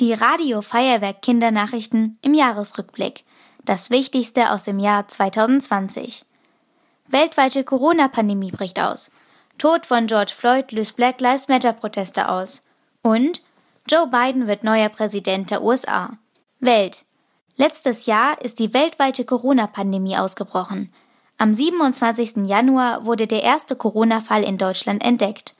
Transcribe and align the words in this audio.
Die 0.00 0.12
Radio 0.12 0.60
Feuerwerk 0.60 1.22
Kindernachrichten 1.22 2.18
im 2.20 2.34
Jahresrückblick. 2.34 3.22
Das 3.64 3.90
Wichtigste 3.90 4.50
aus 4.50 4.64
dem 4.64 4.80
Jahr 4.80 5.06
2020. 5.06 6.24
Weltweite 7.06 7.62
Corona-Pandemie 7.62 8.50
bricht 8.50 8.80
aus. 8.80 9.12
Tod 9.56 9.86
von 9.86 10.08
George 10.08 10.32
Floyd 10.36 10.72
löst 10.72 10.96
Black 10.96 11.20
Lives 11.20 11.46
Matter 11.46 11.72
Proteste 11.72 12.28
aus. 12.28 12.64
Und 13.02 13.44
Joe 13.88 14.08
Biden 14.08 14.48
wird 14.48 14.64
neuer 14.64 14.88
Präsident 14.88 15.52
der 15.52 15.62
USA. 15.62 16.18
Welt. 16.58 17.04
Letztes 17.54 18.06
Jahr 18.06 18.42
ist 18.42 18.58
die 18.58 18.74
weltweite 18.74 19.24
Corona-Pandemie 19.24 20.16
ausgebrochen. 20.16 20.92
Am 21.38 21.54
27. 21.54 22.48
Januar 22.48 23.04
wurde 23.04 23.28
der 23.28 23.44
erste 23.44 23.76
Corona-Fall 23.76 24.42
in 24.42 24.58
Deutschland 24.58 25.04
entdeckt. 25.04 25.54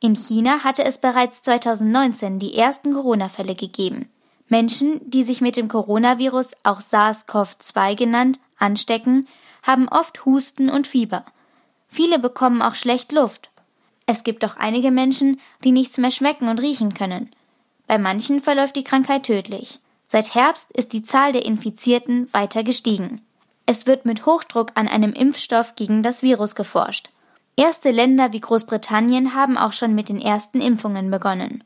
In 0.00 0.14
China 0.14 0.62
hatte 0.62 0.84
es 0.84 0.98
bereits 0.98 1.42
2019 1.42 2.38
die 2.38 2.56
ersten 2.56 2.92
Corona-Fälle 2.92 3.54
gegeben. 3.54 4.08
Menschen, 4.48 5.00
die 5.10 5.24
sich 5.24 5.40
mit 5.40 5.56
dem 5.56 5.68
Coronavirus, 5.68 6.52
auch 6.62 6.80
SARS-CoV-2 6.80 7.96
genannt, 7.96 8.38
anstecken, 8.58 9.26
haben 9.62 9.88
oft 9.88 10.24
Husten 10.24 10.70
und 10.70 10.86
Fieber. 10.86 11.24
Viele 11.88 12.18
bekommen 12.18 12.62
auch 12.62 12.76
schlecht 12.76 13.12
Luft. 13.12 13.50
Es 14.06 14.22
gibt 14.22 14.44
auch 14.44 14.56
einige 14.56 14.90
Menschen, 14.90 15.40
die 15.64 15.72
nichts 15.72 15.98
mehr 15.98 16.12
schmecken 16.12 16.48
und 16.48 16.60
riechen 16.60 16.94
können. 16.94 17.30
Bei 17.86 17.98
manchen 17.98 18.40
verläuft 18.40 18.76
die 18.76 18.84
Krankheit 18.84 19.24
tödlich. 19.24 19.80
Seit 20.06 20.34
Herbst 20.34 20.70
ist 20.72 20.92
die 20.92 21.02
Zahl 21.02 21.32
der 21.32 21.44
Infizierten 21.44 22.32
weiter 22.32 22.62
gestiegen. 22.62 23.20
Es 23.66 23.86
wird 23.86 24.06
mit 24.06 24.24
Hochdruck 24.24 24.72
an 24.76 24.88
einem 24.88 25.12
Impfstoff 25.12 25.74
gegen 25.74 26.02
das 26.02 26.22
Virus 26.22 26.54
geforscht. 26.54 27.10
Erste 27.58 27.90
Länder 27.90 28.32
wie 28.32 28.38
Großbritannien 28.38 29.34
haben 29.34 29.58
auch 29.58 29.72
schon 29.72 29.92
mit 29.92 30.08
den 30.08 30.20
ersten 30.20 30.60
Impfungen 30.60 31.10
begonnen. 31.10 31.64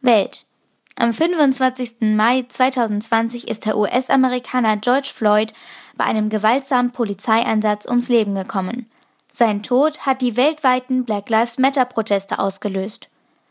Welt. 0.00 0.46
Am 0.94 1.12
25. 1.12 1.96
Mai 2.14 2.44
2020 2.48 3.48
ist 3.48 3.66
der 3.66 3.76
US-Amerikaner 3.76 4.76
George 4.76 5.10
Floyd 5.12 5.54
bei 5.96 6.04
einem 6.04 6.28
gewaltsamen 6.28 6.92
Polizeieinsatz 6.92 7.84
ums 7.84 8.08
Leben 8.08 8.36
gekommen. 8.36 8.88
Sein 9.32 9.64
Tod 9.64 10.06
hat 10.06 10.22
die 10.22 10.36
weltweiten 10.36 11.04
Black 11.04 11.28
Lives 11.30 11.58
Matter 11.58 11.84
Proteste 11.84 12.38
ausgelöst. 12.38 13.08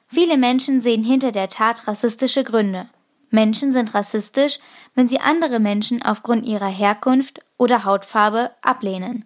Viele 0.07 0.37
Menschen 0.37 0.79
sehen 0.79 1.03
hinter 1.03 1.33
der 1.33 1.49
Tat 1.49 1.85
rassistische 1.85 2.45
Gründe. 2.45 2.87
Menschen 3.29 3.73
sind 3.73 3.93
rassistisch, 3.93 4.57
wenn 4.95 5.09
sie 5.09 5.19
andere 5.19 5.59
Menschen 5.59 6.01
aufgrund 6.01 6.47
ihrer 6.47 6.69
Herkunft 6.69 7.41
oder 7.57 7.83
Hautfarbe 7.83 8.51
ablehnen. 8.61 9.25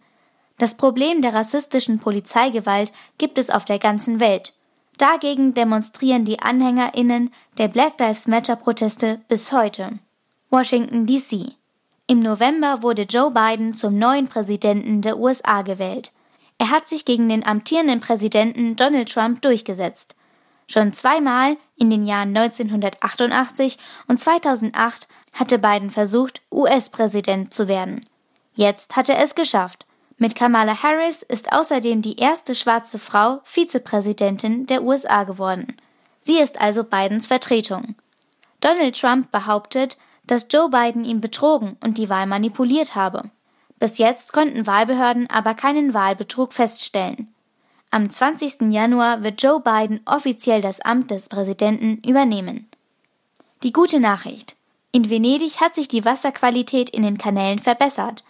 Das 0.58 0.76
Problem 0.76 1.22
der 1.22 1.34
rassistischen 1.34 2.00
Polizeigewalt 2.00 2.94
gibt 3.18 3.38
es 3.38 3.50
auf 3.50 3.66
der 3.66 3.80
ganzen 3.80 4.20
Welt. 4.20 4.54
Dagegen 4.98 5.54
demonstrieren 5.54 6.24
die 6.24 6.40
Anhängerinnen 6.40 7.34
der 7.58 7.68
Black 7.68 8.00
Lives 8.00 8.28
Matter 8.28 8.56
Proteste 8.56 9.22
bis 9.28 9.52
heute. 9.52 10.00
Washington 10.50 11.08
DC. 11.08 11.54
Im 12.06 12.20
November 12.20 12.84
wurde 12.84 13.04
Joe 13.04 13.32
Biden 13.32 13.74
zum 13.74 13.98
neuen 13.98 14.28
Präsidenten 14.28 15.02
der 15.02 15.18
USA 15.18 15.64
gewählt. 15.64 16.12
Er 16.60 16.70
hat 16.70 16.88
sich 16.88 17.06
gegen 17.06 17.28
den 17.28 17.46
amtierenden 17.46 18.02
Präsidenten 18.02 18.76
Donald 18.76 19.12
Trump 19.12 19.42
durchgesetzt. 19.42 20.16
Schon 20.68 20.94
zweimal 20.94 21.58
in 21.76 21.90
den 21.90 22.06
Jahren 22.06 22.36
1988 22.38 23.78
und 24.08 24.20
2008 24.20 25.08
hatte 25.34 25.60
Biden 25.60 25.92
versucht, 25.92 26.42
US-Präsident 26.52 27.54
zu 27.54 27.68
werden. 27.68 28.06
Jetzt 28.54 28.96
hat 28.96 29.10
er 29.10 29.20
es 29.20 29.36
geschafft. 29.36 29.86
Mit 30.24 30.36
Kamala 30.36 30.82
Harris 30.82 31.22
ist 31.22 31.52
außerdem 31.52 32.02
die 32.02 32.16
erste 32.16 32.56
schwarze 32.56 32.98
Frau 32.98 33.42
Vizepräsidentin 33.44 34.66
der 34.68 34.82
USA 34.82 35.26
geworden. 35.26 35.76
Sie 36.22 36.38
ist 36.38 36.62
also 36.62 36.86
Bidens 36.86 37.28
Vertretung. 37.28 37.96
Donald 38.62 38.98
Trump 38.98 39.34
behauptet, 39.34 39.98
dass 40.26 40.48
Joe 40.50 40.70
Biden 40.70 41.04
ihn 41.04 41.20
betrogen 41.20 41.76
und 41.84 41.98
die 41.98 42.08
Wahl 42.10 42.26
manipuliert 42.26 42.96
habe. 42.96 43.32
Bis 43.80 43.98
jetzt 43.98 44.32
konnten 44.32 44.66
Wahlbehörden 44.66 45.30
aber 45.30 45.56
keinen 45.56 45.94
Wahlbetrug 45.94 46.54
feststellen. 46.54 47.28
Am 47.92 48.10
20. 48.10 48.72
Januar 48.72 49.26
wird 49.26 49.44
Joe 49.44 49.60
Biden 49.60 50.00
offiziell 50.06 50.62
das 50.62 50.80
Amt 50.80 51.12
des 51.12 51.28
Präsidenten 51.28 51.98
übernehmen. 51.98 52.70
Die 53.62 53.74
gute 53.74 54.00
Nachricht. 54.00 54.56
In 54.94 55.10
Venedig 55.10 55.60
hat 55.60 55.76
sich 55.76 55.90
die 55.90 56.06
Wasserqualität 56.06 56.92
in 56.92 57.04
den 57.04 57.18
Kanälen 57.18 57.60
verbessert. 57.60 58.24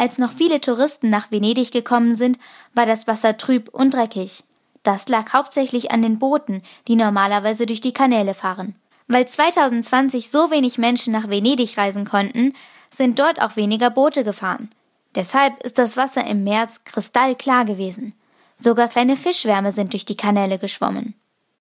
Als 0.00 0.16
noch 0.16 0.32
viele 0.32 0.62
Touristen 0.62 1.10
nach 1.10 1.30
Venedig 1.30 1.72
gekommen 1.72 2.16
sind, 2.16 2.38
war 2.72 2.86
das 2.86 3.06
Wasser 3.06 3.36
trüb 3.36 3.68
und 3.68 3.92
dreckig. 3.92 4.44
Das 4.82 5.10
lag 5.10 5.34
hauptsächlich 5.34 5.90
an 5.90 6.00
den 6.00 6.18
Booten, 6.18 6.62
die 6.88 6.96
normalerweise 6.96 7.66
durch 7.66 7.82
die 7.82 7.92
Kanäle 7.92 8.32
fahren. 8.32 8.76
Weil 9.08 9.28
2020 9.28 10.30
so 10.30 10.50
wenig 10.50 10.78
Menschen 10.78 11.12
nach 11.12 11.28
Venedig 11.28 11.76
reisen 11.76 12.06
konnten, 12.06 12.54
sind 12.90 13.18
dort 13.18 13.42
auch 13.42 13.56
weniger 13.56 13.90
Boote 13.90 14.24
gefahren. 14.24 14.70
Deshalb 15.16 15.62
ist 15.64 15.76
das 15.76 15.98
Wasser 15.98 16.26
im 16.26 16.44
März 16.44 16.82
kristallklar 16.84 17.66
gewesen. 17.66 18.14
Sogar 18.58 18.88
kleine 18.88 19.18
Fischwärme 19.18 19.70
sind 19.70 19.92
durch 19.92 20.06
die 20.06 20.16
Kanäle 20.16 20.56
geschwommen. 20.56 21.12